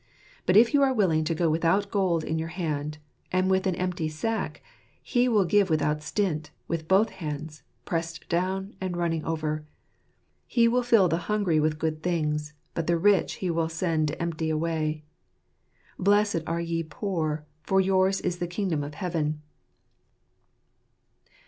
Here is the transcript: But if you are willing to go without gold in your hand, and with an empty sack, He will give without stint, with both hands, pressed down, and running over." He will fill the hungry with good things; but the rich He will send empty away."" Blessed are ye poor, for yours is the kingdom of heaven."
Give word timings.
But 0.47 0.57
if 0.57 0.73
you 0.73 0.81
are 0.81 0.95
willing 0.95 1.23
to 1.25 1.35
go 1.35 1.47
without 1.51 1.91
gold 1.91 2.23
in 2.23 2.39
your 2.39 2.47
hand, 2.47 2.97
and 3.31 3.51
with 3.51 3.67
an 3.67 3.75
empty 3.75 4.09
sack, 4.09 4.63
He 5.03 5.27
will 5.29 5.45
give 5.45 5.69
without 5.69 6.01
stint, 6.01 6.49
with 6.67 6.87
both 6.87 7.11
hands, 7.11 7.61
pressed 7.85 8.27
down, 8.27 8.73
and 8.81 8.97
running 8.97 9.23
over." 9.23 9.63
He 10.57 10.67
will 10.67 10.81
fill 10.81 11.07
the 11.07 11.17
hungry 11.29 11.59
with 11.59 11.77
good 11.77 12.01
things; 12.01 12.53
but 12.73 12.87
the 12.87 12.97
rich 12.97 13.33
He 13.45 13.51
will 13.51 13.69
send 13.69 14.15
empty 14.19 14.49
away."" 14.49 15.03
Blessed 15.99 16.41
are 16.47 16.59
ye 16.59 16.81
poor, 16.81 17.45
for 17.61 17.79
yours 17.79 18.19
is 18.21 18.39
the 18.39 18.47
kingdom 18.47 18.83
of 18.83 18.95
heaven." 18.95 19.43